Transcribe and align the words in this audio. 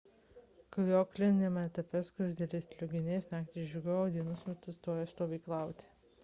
klajokliniame 0.75 1.65
etape 1.69 2.01
skruzdėlės 2.07 2.71
legionierės 2.79 3.29
naktį 3.35 3.67
žygiuoja 3.75 3.99
o 4.07 4.09
dienos 4.17 4.43
metu 4.49 4.75
stoja 4.79 5.07
stovyklauti 5.15 5.93